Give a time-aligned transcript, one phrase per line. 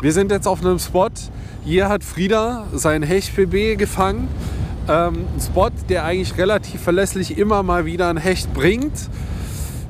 [0.00, 1.10] Wir sind jetzt auf einem Spot.
[1.64, 4.28] Hier hat Frieda sein Hecht-PB gefangen.
[4.88, 8.92] Ähm, ein Spot, der eigentlich relativ verlässlich immer mal wieder ein Hecht bringt.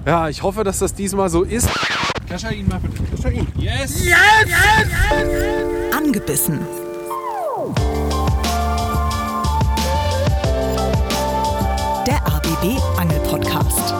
[0.06, 1.68] Ja, ich hoffe, dass das diesmal so ist.
[2.26, 3.02] Kascha ihn mal bitte.
[3.14, 3.46] Kascha ihn.
[3.58, 4.02] Yes!
[5.94, 6.60] Angebissen.
[12.06, 13.94] Der ABB Angel Podcast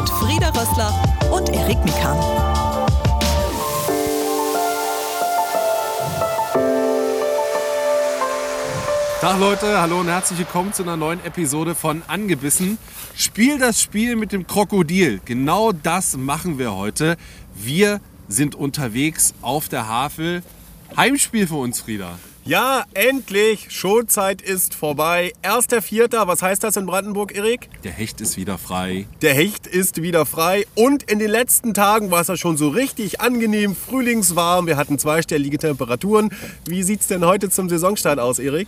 [0.00, 0.94] mit Frieda Rössler
[1.30, 2.71] und Erik Mikan.
[9.22, 12.76] Tag Leute, hallo und herzlich willkommen zu einer neuen Episode von Angebissen.
[13.14, 15.20] Spiel das Spiel mit dem Krokodil.
[15.24, 17.16] Genau das machen wir heute.
[17.54, 20.42] Wir sind unterwegs auf der Havel.
[20.96, 22.18] Heimspiel für uns, Frieda.
[22.44, 23.68] Ja, endlich!
[23.70, 25.32] Schulzeit ist vorbei.
[25.42, 26.26] Erster Vierter.
[26.26, 27.68] Was heißt das in Brandenburg, Erik?
[27.84, 29.06] Der Hecht ist wieder frei.
[29.20, 30.66] Der Hecht ist wieder frei.
[30.74, 34.66] Und in den letzten Tagen war es ja schon so richtig angenehm, frühlingswarm.
[34.66, 36.30] Wir hatten zweistellige Temperaturen.
[36.66, 38.66] Wie sieht's denn heute zum Saisonstart aus, Erik?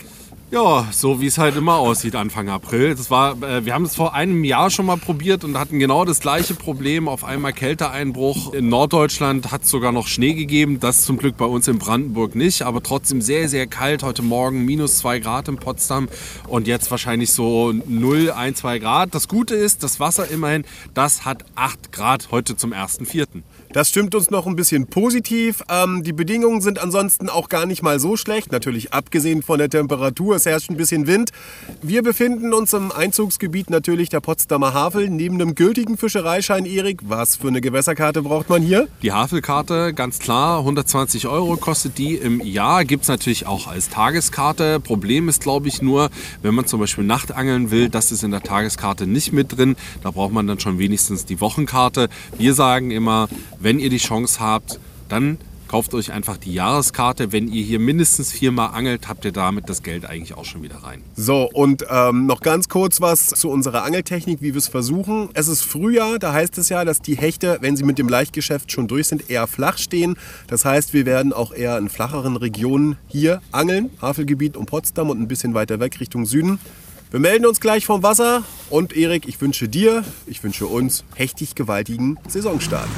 [0.55, 2.95] Ja, so wie es halt immer aussieht Anfang April.
[2.95, 6.05] Das war, äh, wir haben es vor einem Jahr schon mal probiert und hatten genau
[6.05, 7.09] das gleiche Problem.
[7.09, 8.55] Auf einmal Kälteeinbruch.
[8.55, 10.79] In Norddeutschland hat es sogar noch Schnee gegeben.
[10.79, 12.63] Das zum Glück bei uns in Brandenburg nicht.
[12.63, 14.05] Aber trotzdem sehr, sehr kalt.
[14.05, 16.09] Heute Morgen minus 2 Grad in Potsdam
[16.47, 19.13] und jetzt wahrscheinlich so 0, 1, 2 Grad.
[19.13, 23.43] Das Gute ist, das Wasser immerhin, das hat 8 Grad heute zum 1.4.
[23.75, 25.65] Das stimmt uns noch ein bisschen positiv.
[25.69, 28.53] Ähm, die Bedingungen sind ansonsten auch gar nicht mal so schlecht.
[28.53, 30.37] Natürlich abgesehen von der Temperatur.
[30.37, 31.33] Es herrscht ein bisschen Wind.
[31.83, 35.11] Wir befinden uns im Einzugsgebiet natürlich der Potsdamer Havel.
[35.11, 38.87] Neben einem gültigen Fischereischein, Erik, was für eine Gewässerkarte braucht man hier?
[39.03, 42.85] Die Havelkarte, ganz klar, 120 Euro kostet die im Jahr.
[42.85, 44.79] Gibt es natürlich auch als Tageskarte.
[44.79, 46.11] Problem ist, glaube ich, nur,
[46.43, 49.75] wenn man zum Beispiel Nachtangeln will, das ist in der Tageskarte nicht mit drin.
[50.05, 52.09] Da braucht man dann schon wenigstens die Wochenkarte.
[52.39, 53.29] Wir sagen immer,
[53.65, 57.33] wenn ihr die Chance habt, dann kauft euch einfach die Jahreskarte.
[57.33, 60.77] Wenn ihr hier mindestens viermal angelt, habt ihr damit das Geld eigentlich auch schon wieder
[60.85, 61.03] rein.
[61.17, 65.31] So, und ähm, noch ganz kurz was zu unserer Angeltechnik, wie wir es versuchen.
[65.33, 68.71] Es ist Frühjahr, da heißt es ja, dass die Hechte, wenn sie mit dem Leichtgeschäft
[68.71, 70.17] schon durch sind, eher flach stehen.
[70.47, 75.21] Das heißt, wir werden auch eher in flacheren Regionen hier angeln, Havelgebiet um Potsdam und
[75.21, 76.61] ein bisschen weiter weg Richtung Süden.
[77.11, 81.55] Wir melden uns gleich vom Wasser und Erik, ich wünsche dir, ich wünsche uns hechtig
[81.55, 82.89] gewaltigen Saisonstart.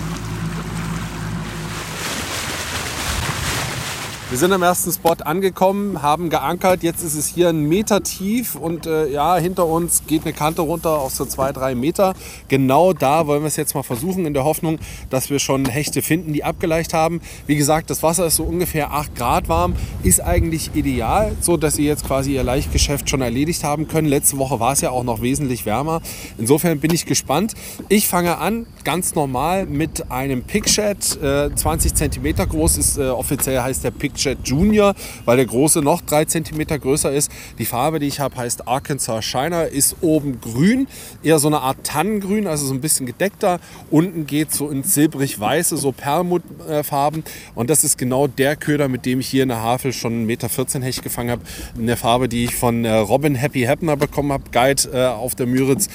[4.28, 6.82] Wir sind am ersten Spot angekommen, haben geankert.
[6.82, 10.62] Jetzt ist es hier ein Meter tief und äh, ja, hinter uns geht eine Kante
[10.62, 12.12] runter auf so zwei, drei Meter.
[12.48, 16.03] Genau da wollen wir es jetzt mal versuchen, in der Hoffnung, dass wir schon Hechte
[16.03, 17.20] finden, die abgeleicht haben.
[17.47, 21.76] Wie gesagt, das Wasser ist so ungefähr 8 Grad warm, ist eigentlich ideal, so dass
[21.76, 24.08] Sie jetzt quasi Ihr Leichtgeschäft schon erledigt haben können.
[24.08, 26.00] Letzte Woche war es ja auch noch wesentlich wärmer.
[26.37, 27.54] Insofern bin ich gespannt.
[27.88, 33.60] Ich fange an, ganz normal mit einem Pickchat, äh, 20 cm groß ist, äh, offiziell
[33.60, 34.94] heißt der Pickchat Junior,
[35.27, 37.31] weil der große noch 3 cm größer ist.
[37.59, 40.88] Die Farbe, die ich habe, heißt Arkansas Shiner, ist oben grün,
[41.22, 43.60] eher so eine Art Tannengrün, also so ein bisschen gedeckter.
[43.91, 47.25] Unten geht so ins silbrig-weiße, so Perlmuttfarben.
[47.55, 50.78] Und das ist genau der Köder, mit dem ich hier in der Havel schon 1,14
[50.78, 51.43] Meter Hecht gefangen habe.
[51.78, 55.47] Eine Farbe, die ich von äh, Robin Happy Happener bekommen habe, Guide äh, auf der
[55.47, 55.88] Müritz.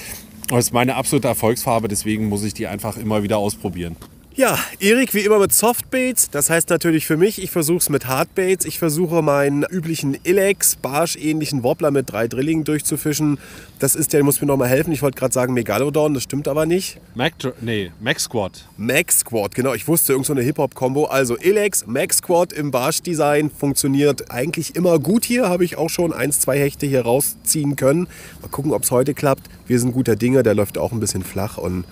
[0.48, 3.96] Das ist meine absolute Erfolgsfarbe, deswegen muss ich die einfach immer wieder ausprobieren.
[4.34, 6.30] Ja, Erik wie immer mit Softbaits.
[6.30, 8.64] Das heißt natürlich für mich, ich versuche es mit Hardbaits.
[8.64, 13.38] Ich versuche meinen üblichen Ilex, Barsch-ähnlichen Wobbler mit drei Drillingen durchzufischen.
[13.78, 14.90] Das ist der, der muss mir nochmal helfen.
[14.90, 16.98] Ich wollte gerade sagen Megalodon, das stimmt aber nicht.
[17.14, 18.66] Mac, nee, Max Squad.
[18.78, 19.74] Max Squad, genau.
[19.74, 21.04] Ich wusste, irgend so eine Hip-Hop-Kombo.
[21.06, 25.50] Also Ilex, Max Squad im Barsch-Design funktioniert eigentlich immer gut hier.
[25.50, 28.08] Habe ich auch schon eins, zwei Hechte hier rausziehen können.
[28.40, 29.50] Mal gucken, ob es heute klappt.
[29.66, 31.84] Wir sind guter Dinge, der läuft auch ein bisschen flach und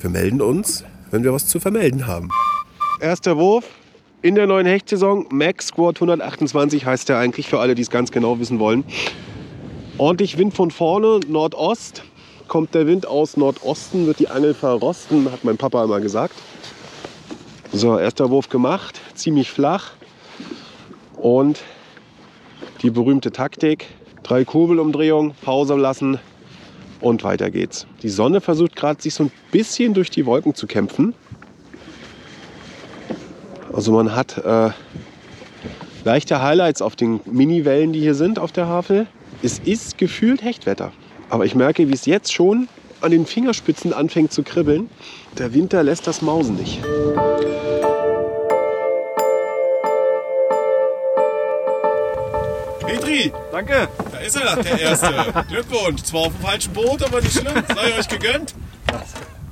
[0.00, 0.84] wir melden uns
[1.16, 2.28] wenn wir was zu vermelden haben.
[3.00, 3.64] Erster Wurf
[4.20, 5.24] in der neuen Hechtsaison.
[5.30, 8.84] Max Squad 128 heißt der eigentlich für alle, die es ganz genau wissen wollen.
[9.96, 12.02] Ordentlich Wind von vorne, Nordost.
[12.48, 16.34] Kommt der Wind aus Nordosten, wird die Angel verrosten, hat mein Papa immer gesagt.
[17.72, 19.92] So, erster Wurf gemacht, ziemlich flach.
[21.16, 21.62] Und
[22.82, 23.86] die berühmte Taktik.
[24.22, 26.18] Drei Kurbelumdrehungen, Pause lassen,
[27.00, 27.86] und weiter geht's.
[28.02, 31.14] Die Sonne versucht gerade sich so ein bisschen durch die Wolken zu kämpfen.
[33.72, 34.70] Also man hat äh,
[36.04, 39.06] leichte Highlights auf den Mini-Wellen, die hier sind auf der Havel.
[39.42, 40.92] Es ist gefühlt Hechtwetter.
[41.28, 42.68] Aber ich merke, wie es jetzt schon
[43.00, 44.88] an den Fingerspitzen anfängt zu kribbeln.
[45.36, 46.80] Der Winter lässt das Mausen nicht.
[52.86, 53.88] Petri, Danke.
[54.12, 55.44] da ist er, der Erste.
[55.48, 56.02] Glückwunsch.
[56.02, 57.62] Zwar auf dem falschen Boot, aber nicht schlimm.
[57.74, 58.54] Sei euch gegönnt.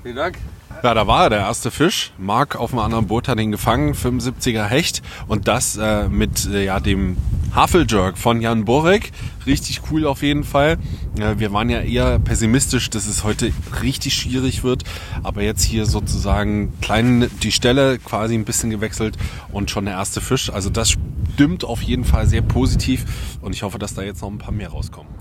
[0.02, 0.38] Vielen Dank.
[0.82, 2.12] Ja, da war er, der erste Fisch.
[2.18, 5.02] Marc auf einem anderen Boot hat ihn gefangen, 75er Hecht.
[5.28, 7.16] Und das äh, mit äh, ja, dem
[7.54, 9.12] Hafeljerk von Jan Borek.
[9.46, 10.76] Richtig cool auf jeden Fall.
[11.14, 14.82] Wir waren ja eher pessimistisch, dass es heute richtig schwierig wird.
[15.22, 19.16] Aber jetzt hier sozusagen klein die Stelle quasi ein bisschen gewechselt
[19.52, 20.50] und schon der erste Fisch.
[20.50, 20.96] Also das
[21.34, 23.04] stimmt auf jeden Fall sehr positiv.
[23.40, 25.12] Und ich hoffe, dass da jetzt noch ein paar mehr rauskommen.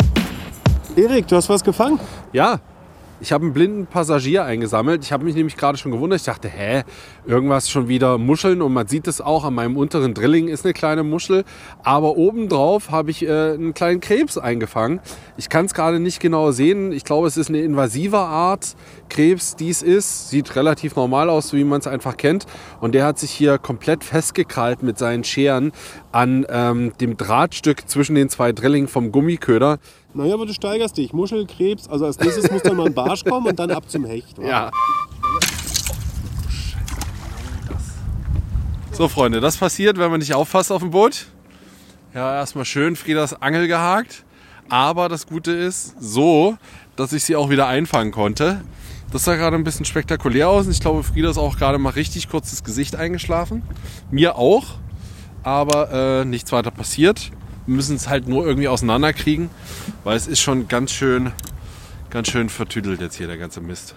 [0.95, 1.99] Erik, du hast was gefangen?
[2.33, 2.61] Ja,
[3.23, 5.05] ich habe einen blinden Passagier eingesammelt.
[5.05, 6.19] Ich habe mich nämlich gerade schon gewundert.
[6.19, 6.83] Ich dachte, hä,
[7.25, 8.61] irgendwas schon wieder Muscheln.
[8.61, 11.45] Und man sieht es auch, an meinem unteren Drilling ist eine kleine Muschel.
[11.83, 14.99] Aber obendrauf habe ich äh, einen kleinen Krebs eingefangen.
[15.37, 16.91] Ich kann es gerade nicht genau sehen.
[16.91, 18.75] Ich glaube, es ist eine invasive Art
[19.07, 20.29] Krebs, die es ist.
[20.29, 22.45] Sieht relativ normal aus, so wie man es einfach kennt.
[22.81, 25.71] Und der hat sich hier komplett festgekrallt mit seinen Scheren
[26.11, 29.79] an ähm, dem Drahtstück zwischen den zwei Drillingen vom Gummiköder.
[30.13, 31.11] Naja, aber du steigerst dich.
[31.13, 34.05] Muschel, Krebs, also als nächstes muss dann mal ein Barsch kommen und dann ab zum
[34.05, 34.37] Hecht.
[34.37, 34.45] wa?
[34.45, 34.71] Ja.
[38.91, 41.25] So, Freunde, das passiert, wenn man nicht aufpasst auf dem Boot.
[42.13, 44.23] Ja, erstmal schön Friedas Angel gehakt.
[44.69, 46.57] Aber das Gute ist so,
[46.95, 48.61] dass ich sie auch wieder einfangen konnte.
[49.11, 50.67] Das sah gerade ein bisschen spektakulär aus.
[50.67, 53.63] Ich glaube, Frieda ist auch gerade mal richtig kurz das Gesicht eingeschlafen.
[54.11, 54.65] Mir auch.
[55.43, 57.31] Aber äh, nichts weiter passiert.
[57.65, 59.49] Müssen es halt nur irgendwie auseinanderkriegen,
[60.03, 61.31] weil es ist schon ganz schön,
[62.09, 63.95] ganz schön vertüdelt jetzt hier der ganze Mist.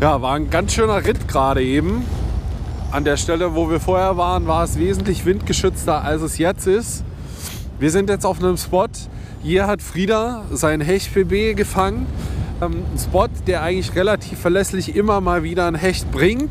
[0.00, 2.04] Ja, war ein ganz schöner Ritt gerade eben.
[2.90, 7.04] An der Stelle, wo wir vorher waren, war es wesentlich windgeschützter, als es jetzt ist.
[7.78, 8.88] Wir sind jetzt auf einem Spot.
[9.42, 12.06] Hier hat Frieda sein Hecht-PB gefangen.
[12.60, 16.50] Ähm, Ein Spot, der eigentlich relativ verlässlich immer mal wieder ein Hecht bringt.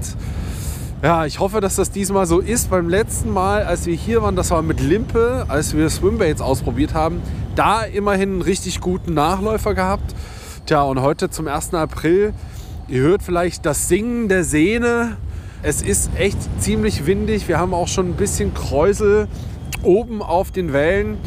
[1.04, 2.70] Ja, ich hoffe, dass das diesmal so ist.
[2.70, 6.94] Beim letzten Mal, als wir hier waren, das war mit Limpe, als wir Swimbaits ausprobiert
[6.94, 7.22] haben,
[7.58, 10.16] da immerhin einen richtig guten Nachläufer gehabt.
[10.66, 11.74] Tja, und heute zum 1.
[11.74, 12.34] April,
[12.88, 15.18] ihr hört vielleicht das Singen der Sehne.
[15.62, 17.50] Es ist echt ziemlich windig.
[17.50, 19.28] Wir haben auch schon ein bisschen Kräusel
[19.84, 21.18] oben auf den Wellen.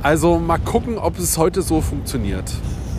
[0.00, 2.52] Also mal gucken, ob es heute so funktioniert.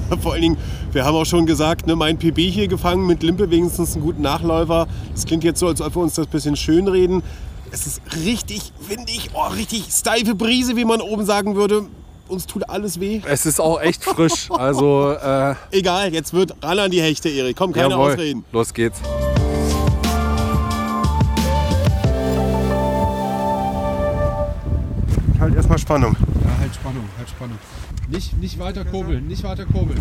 [0.21, 0.57] Vor allen Dingen,
[0.91, 4.21] wir haben auch schon gesagt, ne, mein PB hier gefangen mit Limpe, wenigstens einen guten
[4.21, 4.87] Nachläufer.
[5.13, 7.23] Das klingt jetzt so, als ob wir uns das ein bisschen schönreden.
[7.71, 11.83] Es ist richtig windig, oh, richtig steife Brise, wie man oben sagen würde.
[12.27, 13.21] Uns tut alles weh.
[13.27, 14.49] Es ist auch echt frisch.
[14.49, 17.55] Also äh, Egal, jetzt wird ran an die Hechte, Erik.
[17.55, 18.45] Komm, keine jawohl, Ausreden.
[18.51, 18.99] los geht's.
[25.39, 26.15] Halt erstmal Spannung.
[26.45, 27.57] Ja, halt Spannung, halt Spannung.
[28.07, 29.99] Nicht, nicht weiter kurbeln, nicht weiter kurbeln.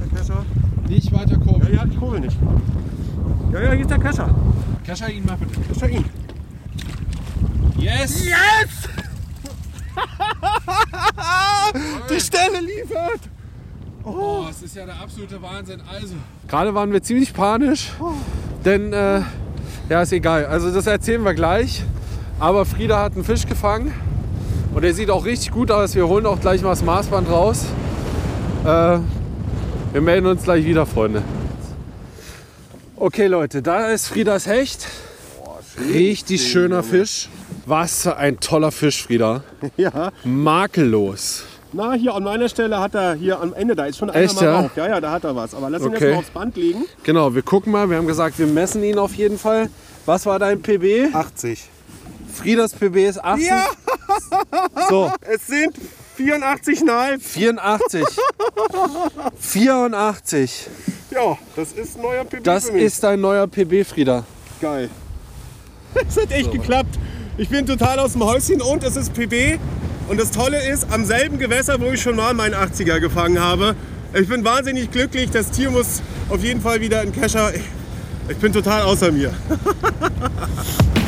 [0.88, 1.74] Nicht weiter kurbeln.
[1.74, 2.36] Ja, ich kurbel nicht.
[3.52, 4.34] Ja, ja, hier ist der Kescher.
[4.84, 5.58] Kescher ihn mal bitte.
[5.60, 6.04] Kescher ihn.
[7.78, 8.26] Yes!
[8.26, 8.88] Yes!
[12.10, 13.20] die Stelle liefert.
[14.02, 15.80] Oh, es ist ja der absolute Wahnsinn.
[15.88, 16.16] Also.
[16.46, 17.90] Gerade waren wir ziemlich panisch,
[18.64, 19.22] denn äh,
[19.88, 20.44] ja, ist egal.
[20.44, 21.82] Also das erzählen wir gleich.
[22.38, 23.94] Aber Frieda hat einen Fisch gefangen
[24.74, 25.94] und er sieht auch richtig gut aus.
[25.94, 27.64] Wir holen auch gleich mal das Maßband raus.
[28.64, 28.98] Äh,
[29.92, 31.22] wir melden uns gleich wieder, Freunde.
[32.96, 34.86] Okay, Leute, da ist Friedas Hecht.
[35.92, 37.28] Richtig schöner Fisch.
[37.66, 39.42] Was für ein toller Fisch, Frieda.
[39.76, 40.12] Ja.
[40.22, 41.44] Makellos.
[41.72, 44.36] Na, hier an meiner Stelle hat er hier am Ende, da ist schon einer Echt,
[44.36, 44.60] mal ja?
[44.60, 44.70] rauf.
[44.76, 45.54] Ja, ja, da hat er was.
[45.54, 46.04] Aber lass ihn Okay.
[46.04, 46.84] jetzt mal aufs Band legen.
[47.02, 47.90] Genau, wir gucken mal.
[47.90, 49.68] Wir haben gesagt, wir messen ihn auf jeden Fall.
[50.06, 51.12] Was war dein PB?
[51.12, 51.64] 80.
[52.34, 53.46] Friedas PB ist 80.
[53.48, 53.66] Ja,
[54.88, 55.74] So, es sind
[56.18, 57.20] 84,5.
[57.20, 58.04] 84.
[59.38, 60.66] 84.
[61.10, 62.84] Ja, das ist ein neuer PB Das für mich.
[62.84, 64.24] ist dein neuer PB, Frieda.
[64.60, 64.90] geil.
[66.08, 66.98] Es hat echt geklappt.
[67.38, 69.58] Ich bin total aus dem Häuschen und es ist PB.
[70.08, 73.74] Und das Tolle ist, am selben Gewässer, wo ich schon mal meinen 80er gefangen habe.
[74.12, 75.30] Ich bin wahnsinnig glücklich.
[75.30, 77.52] Das Tier muss auf jeden Fall wieder in Kescher.
[78.28, 79.32] Ich bin total außer mir.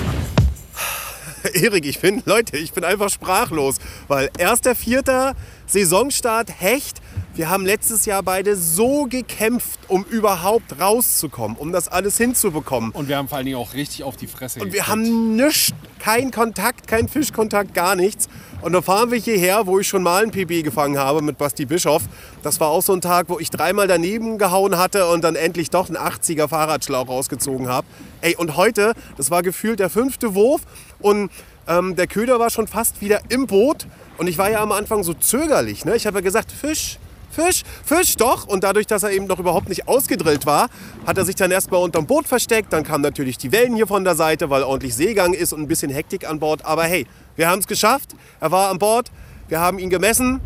[1.57, 3.77] Erik, ich bin, Leute, ich bin einfach sprachlos,
[4.09, 5.35] weil 1.4.
[5.67, 7.01] Saisonstart Hecht.
[7.37, 12.93] Wir haben letztes Jahr beide so gekämpft, um überhaupt rauszukommen, um das alles hinzubekommen.
[12.93, 15.75] Und wir haben vor allen Dingen auch richtig auf die Fresse Und wir haben nichts,
[15.99, 18.31] kein Kontakt, kein Fischkontakt, gar nichts.
[18.63, 21.67] Und dann fahren wir hierher, wo ich schon mal ein PB gefangen habe mit Basti
[21.67, 22.05] Bischoff.
[22.43, 25.69] Das war auch so ein Tag, wo ich dreimal daneben gehauen hatte und dann endlich
[25.69, 27.87] doch einen 80er Fahrradschlauch rausgezogen habe.
[28.23, 30.63] Ey, und heute, das war gefühlt der fünfte Wurf
[31.01, 31.31] und
[31.69, 33.87] ähm, der Köder war schon fast wieder im Boot.
[34.17, 35.85] Und ich war ja am Anfang so zögerlich.
[35.85, 35.97] Ne?
[35.97, 36.99] Ich habe ja gesagt, Fisch,
[37.37, 38.47] Fisch, Fisch doch.
[38.47, 40.71] Und dadurch, dass er eben noch überhaupt nicht ausgedrillt war,
[41.07, 42.73] hat er sich dann erstmal unterm Boot versteckt.
[42.73, 45.69] Dann kamen natürlich die Wellen hier von der Seite, weil ordentlich Seegang ist und ein
[45.69, 46.65] bisschen Hektik an Bord.
[46.65, 48.15] Aber hey, wir haben es geschafft.
[48.41, 49.13] Er war an Bord.
[49.49, 50.41] Wir haben ihn gemessen.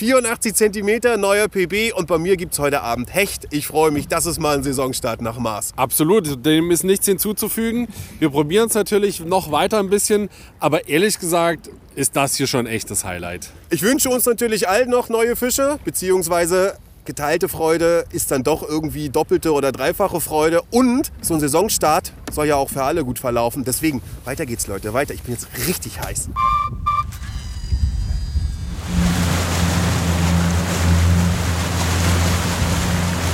[0.00, 3.48] 84 cm, neuer PB und bei mir gibt es heute Abend Hecht.
[3.50, 5.74] Ich freue mich, das ist mal ein Saisonstart nach Maß.
[5.76, 7.86] Absolut, dem ist nichts hinzuzufügen.
[8.18, 12.66] Wir probieren es natürlich noch weiter ein bisschen, aber ehrlich gesagt ist das hier schon
[12.66, 13.50] echt das Highlight.
[13.68, 19.10] Ich wünsche uns natürlich allen noch neue Fische, beziehungsweise geteilte Freude ist dann doch irgendwie
[19.10, 20.62] doppelte oder dreifache Freude.
[20.70, 23.64] Und so ein Saisonstart soll ja auch für alle gut verlaufen.
[23.64, 25.12] Deswegen, weiter geht's, Leute, weiter.
[25.12, 26.30] Ich bin jetzt richtig heiß.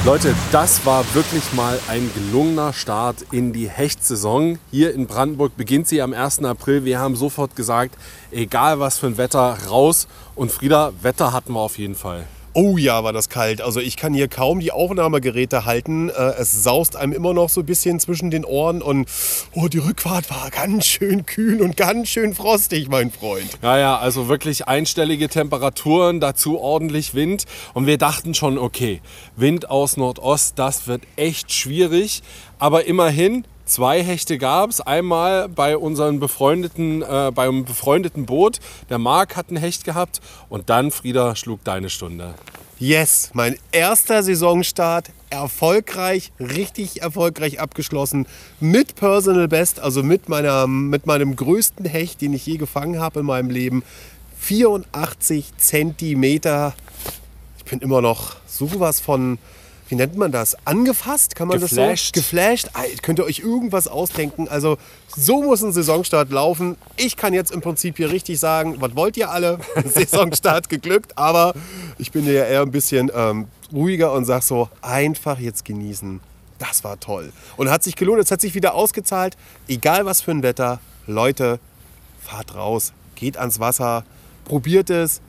[0.07, 4.61] Leute, das war wirklich mal ein gelungener Start in die Hechtsaison.
[4.71, 6.45] Hier in Brandenburg beginnt sie am 1.
[6.45, 6.85] April.
[6.85, 7.97] Wir haben sofort gesagt,
[8.31, 10.07] egal was für ein Wetter, raus.
[10.37, 12.25] Und Frieda, Wetter hatten wir auf jeden Fall.
[12.59, 13.61] Oh ja, war das kalt.
[13.61, 16.09] Also ich kann hier kaum die Aufnahmegeräte halten.
[16.09, 19.11] Äh, es saust einem immer noch so ein bisschen zwischen den Ohren und
[19.53, 23.59] oh, die Rückfahrt war ganz schön kühl und ganz schön frostig, mein Freund.
[23.61, 27.45] Ja, ja, also wirklich einstellige Temperaturen, dazu ordentlich Wind.
[27.75, 29.03] Und wir dachten schon, okay,
[29.37, 32.23] Wind aus Nordost, das wird echt schwierig.
[32.59, 34.81] Aber immerhin, Zwei Hechte gab es.
[34.81, 38.61] Einmal bei unserem befreundeten, äh, beim befreundeten Boot.
[38.91, 40.21] Der Marc hat einen Hecht gehabt.
[40.49, 42.35] Und dann, Frieda, schlug deine Stunde.
[42.79, 45.11] Yes, mein erster Saisonstart.
[45.31, 48.27] Erfolgreich, richtig erfolgreich abgeschlossen.
[48.61, 53.21] Mit Personal Best, also mit, meiner, mit meinem größten Hecht, den ich je gefangen habe
[53.21, 53.83] in meinem Leben.
[54.39, 56.75] 84 Zentimeter.
[57.59, 59.39] Ich bin immer noch sowas von
[59.89, 60.57] wie nennt man das?
[60.65, 61.37] Angefasst?
[61.37, 62.17] Kann man geflasht.
[62.17, 62.37] das so?
[62.37, 62.71] Geflasht.
[63.03, 64.49] Könnt ihr euch irgendwas ausdenken?
[64.49, 64.79] Also
[65.17, 66.77] so muss ein Saisonstart laufen.
[66.97, 69.59] Ich kann jetzt im Prinzip hier richtig sagen, was wollt ihr alle?
[69.85, 71.55] Saisonstart geglückt, aber
[71.99, 76.21] ich bin ja eher ein bisschen ähm, ruhiger und sag so, einfach jetzt genießen.
[76.59, 77.33] Das war toll.
[77.57, 79.37] Und hat sich gelohnt, es hat sich wieder ausgezahlt.
[79.69, 81.61] Egal was für ein Wetter, Leute,
[82.21, 84.05] fahrt raus, geht ans Wasser,
[84.45, 85.21] probiert es,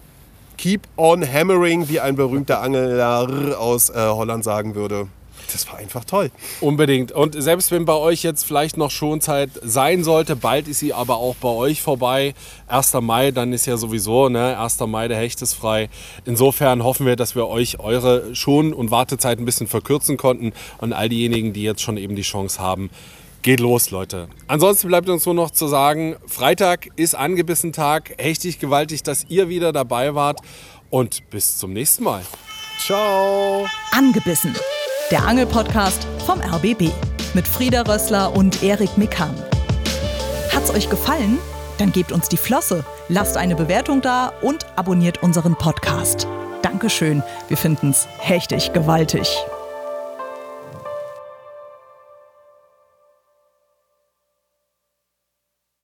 [0.57, 5.07] Keep on hammering, wie ein berühmter Angler aus äh, Holland sagen würde.
[5.51, 6.31] Das war einfach toll.
[6.59, 7.11] Unbedingt.
[7.11, 11.17] Und selbst wenn bei euch jetzt vielleicht noch Schonzeit sein sollte, bald ist sie aber
[11.17, 12.33] auch bei euch vorbei.
[12.67, 12.93] 1.
[13.01, 14.59] Mai, dann ist ja sowieso, ne?
[14.59, 14.79] 1.
[14.81, 15.89] Mai, der Hecht ist frei.
[16.25, 20.93] Insofern hoffen wir, dass wir euch eure Schon- und Wartezeit ein bisschen verkürzen konnten und
[20.93, 22.89] all diejenigen, die jetzt schon eben die Chance haben,
[23.41, 24.27] Geht los, Leute.
[24.47, 28.13] Ansonsten bleibt uns nur noch zu sagen, Freitag ist angebissen Tag.
[28.17, 30.41] Hechtig gewaltig, dass ihr wieder dabei wart.
[30.89, 32.21] Und bis zum nächsten Mal.
[32.79, 33.67] Ciao.
[33.91, 34.55] Angebissen.
[35.11, 36.91] Der Angelpodcast vom RBB.
[37.33, 39.35] Mit Frieda Rössler und Erik Mikan.
[40.53, 41.37] Hat's euch gefallen?
[41.77, 46.27] Dann gebt uns die Flosse, lasst eine Bewertung da und abonniert unseren Podcast.
[46.63, 47.21] Dankeschön.
[47.47, 49.37] Wir finden's hechtig gewaltig.